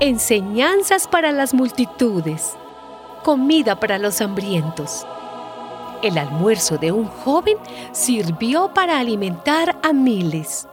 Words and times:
enseñanzas 0.00 1.08
para 1.08 1.32
las 1.32 1.54
multitudes, 1.54 2.54
comida 3.24 3.80
para 3.80 3.98
los 3.98 4.20
hambrientos. 4.20 5.06
El 6.02 6.18
almuerzo 6.18 6.76
de 6.76 6.92
un 6.92 7.06
joven 7.06 7.56
sirvió 7.92 8.74
para 8.74 8.98
alimentar 8.98 9.78
a 9.82 9.94
miles. 9.94 10.68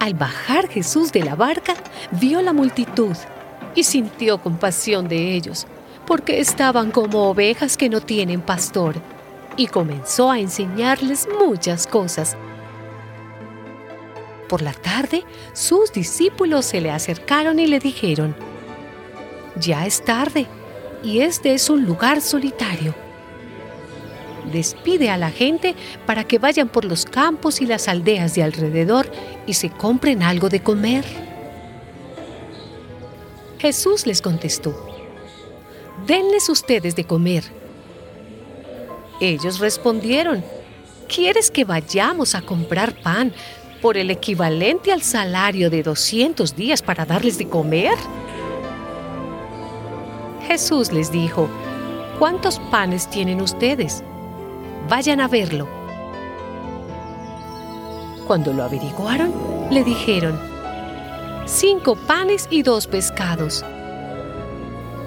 Al 0.00 0.14
bajar 0.14 0.66
Jesús 0.68 1.12
de 1.12 1.24
la 1.24 1.34
barca, 1.34 1.74
vio 2.12 2.40
la 2.40 2.54
multitud 2.54 3.14
y 3.74 3.84
sintió 3.84 4.40
compasión 4.40 5.08
de 5.08 5.34
ellos, 5.34 5.66
porque 6.06 6.40
estaban 6.40 6.90
como 6.90 7.28
ovejas 7.28 7.76
que 7.76 7.90
no 7.90 8.00
tienen 8.00 8.40
pastor, 8.40 8.96
y 9.58 9.66
comenzó 9.66 10.30
a 10.30 10.38
enseñarles 10.38 11.28
muchas 11.38 11.86
cosas. 11.86 12.34
Por 14.50 14.60
la 14.60 14.74
tarde, 14.74 15.24
sus 15.54 15.92
discípulos 15.92 16.66
se 16.66 16.82
le 16.82 16.90
acercaron 16.90 17.58
y 17.60 17.68
le 17.68 17.78
dijeron, 17.78 18.34
Ya 19.54 19.86
es 19.86 20.04
tarde, 20.04 20.46
y 21.02 21.20
este 21.20 21.54
es 21.54 21.70
un 21.70 21.86
lugar 21.86 22.20
solitario 22.20 22.94
despide 24.50 25.10
a 25.10 25.16
la 25.16 25.30
gente 25.30 25.74
para 26.06 26.24
que 26.24 26.38
vayan 26.38 26.68
por 26.68 26.84
los 26.84 27.04
campos 27.04 27.60
y 27.60 27.66
las 27.66 27.88
aldeas 27.88 28.34
de 28.34 28.42
alrededor 28.42 29.10
y 29.46 29.54
se 29.54 29.70
compren 29.70 30.22
algo 30.22 30.48
de 30.48 30.60
comer. 30.60 31.04
Jesús 33.58 34.06
les 34.06 34.22
contestó, 34.22 34.74
denles 36.06 36.48
ustedes 36.48 36.96
de 36.96 37.04
comer. 37.04 37.44
Ellos 39.20 39.58
respondieron, 39.58 40.42
¿quieres 41.14 41.50
que 41.50 41.64
vayamos 41.64 42.34
a 42.34 42.40
comprar 42.40 42.94
pan 42.94 43.32
por 43.80 43.96
el 43.96 44.10
equivalente 44.10 44.92
al 44.92 45.02
salario 45.02 45.70
de 45.70 45.82
200 45.82 46.54
días 46.54 46.82
para 46.82 47.04
darles 47.04 47.38
de 47.38 47.48
comer? 47.48 47.94
Jesús 50.46 50.92
les 50.92 51.12
dijo, 51.12 51.48
¿cuántos 52.18 52.58
panes 52.70 53.08
tienen 53.08 53.40
ustedes? 53.40 54.02
Vayan 54.88 55.20
a 55.20 55.28
verlo. 55.28 55.68
Cuando 58.26 58.52
lo 58.52 58.64
averiguaron, 58.64 59.32
le 59.70 59.84
dijeron, 59.84 60.38
cinco 61.46 61.96
panes 61.96 62.48
y 62.50 62.62
dos 62.62 62.86
pescados. 62.86 63.64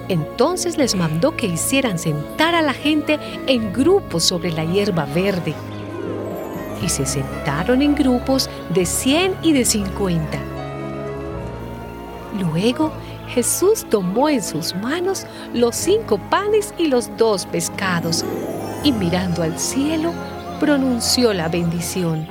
Entonces 0.08 0.76
les 0.76 0.94
mandó 0.94 1.36
que 1.36 1.46
hicieran 1.46 1.98
sentar 1.98 2.54
a 2.54 2.62
la 2.62 2.74
gente 2.74 3.18
en 3.46 3.72
grupos 3.72 4.24
sobre 4.24 4.52
la 4.52 4.64
hierba 4.64 5.06
verde. 5.06 5.54
Y 6.84 6.88
se 6.90 7.06
sentaron 7.06 7.80
en 7.80 7.94
grupos 7.94 8.50
de 8.68 8.84
cien 8.84 9.34
y 9.42 9.52
de 9.54 9.64
cincuenta. 9.64 10.38
Luego 12.38 12.92
Jesús 13.28 13.86
tomó 13.88 14.28
en 14.28 14.42
sus 14.42 14.74
manos 14.76 15.26
los 15.54 15.74
cinco 15.76 16.18
panes 16.18 16.74
y 16.76 16.88
los 16.88 17.16
dos 17.16 17.46
pescados 17.46 18.24
y 18.84 18.92
mirando 18.92 19.42
al 19.42 19.58
cielo, 19.58 20.12
pronunció 20.60 21.32
la 21.32 21.48
bendición. 21.48 22.28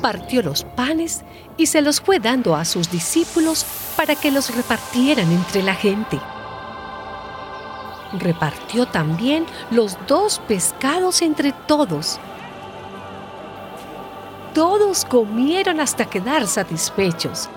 Partió 0.00 0.42
los 0.42 0.64
panes 0.64 1.22
y 1.56 1.66
se 1.66 1.82
los 1.82 2.00
fue 2.00 2.18
dando 2.18 2.56
a 2.56 2.64
sus 2.64 2.90
discípulos 2.90 3.66
para 3.96 4.14
que 4.16 4.30
los 4.30 4.54
repartieran 4.54 5.30
entre 5.30 5.62
la 5.62 5.74
gente. 5.74 6.18
Repartió 8.18 8.86
también 8.86 9.44
los 9.70 9.98
dos 10.06 10.40
pescados 10.48 11.20
entre 11.20 11.52
todos. 11.52 12.18
Todos 14.58 15.04
comieron 15.04 15.78
hasta 15.78 16.04
quedar 16.06 16.44
satisfechos. 16.48 17.48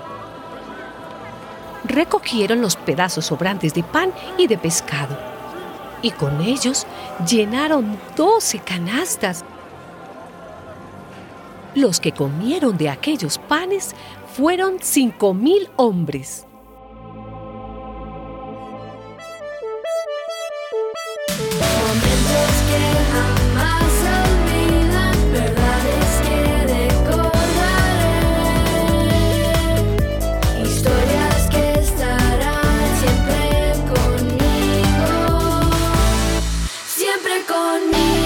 Recogieron 1.83 2.61
los 2.61 2.75
pedazos 2.75 3.25
sobrantes 3.25 3.73
de 3.73 3.81
pan 3.81 4.13
y 4.37 4.45
de 4.45 4.55
pescado 4.55 5.17
y 6.03 6.11
con 6.11 6.41
ellos 6.41 6.85
llenaron 7.27 7.99
doce 8.15 8.59
canastas. 8.59 9.43
Los 11.73 11.99
que 11.99 12.11
comieron 12.11 12.77
de 12.77 12.89
aquellos 12.89 13.39
panes 13.39 13.95
fueron 14.35 14.77
cinco 14.79 15.33
mil 15.33 15.71
hombres. 15.77 16.45
on 37.71 37.89
me. 37.89 38.20